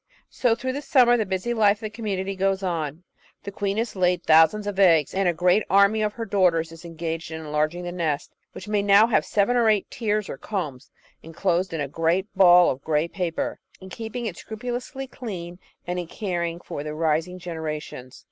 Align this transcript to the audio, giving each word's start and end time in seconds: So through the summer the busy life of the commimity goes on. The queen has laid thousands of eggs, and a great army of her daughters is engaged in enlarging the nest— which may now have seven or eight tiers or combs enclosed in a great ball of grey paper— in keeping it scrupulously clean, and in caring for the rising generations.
So 0.31 0.55
through 0.55 0.73
the 0.73 0.81
summer 0.81 1.15
the 1.15 1.27
busy 1.27 1.53
life 1.53 1.77
of 1.77 1.81
the 1.81 1.89
commimity 1.91 2.35
goes 2.35 2.63
on. 2.63 3.03
The 3.43 3.51
queen 3.51 3.77
has 3.77 3.95
laid 3.95 4.23
thousands 4.23 4.65
of 4.65 4.79
eggs, 4.79 5.13
and 5.13 5.29
a 5.29 5.31
great 5.31 5.61
army 5.69 6.01
of 6.01 6.13
her 6.13 6.25
daughters 6.25 6.71
is 6.71 6.83
engaged 6.83 7.29
in 7.29 7.39
enlarging 7.39 7.83
the 7.83 7.91
nest— 7.91 8.33
which 8.53 8.67
may 8.67 8.81
now 8.81 9.05
have 9.05 9.25
seven 9.27 9.55
or 9.55 9.69
eight 9.69 9.91
tiers 9.91 10.27
or 10.27 10.37
combs 10.39 10.89
enclosed 11.21 11.71
in 11.71 11.81
a 11.81 11.87
great 11.87 12.25
ball 12.35 12.71
of 12.71 12.81
grey 12.83 13.07
paper— 13.07 13.59
in 13.79 13.91
keeping 13.91 14.25
it 14.25 14.37
scrupulously 14.37 15.05
clean, 15.05 15.59
and 15.85 15.99
in 15.99 16.07
caring 16.07 16.59
for 16.61 16.81
the 16.83 16.95
rising 16.95 17.37
generations. 17.37 18.19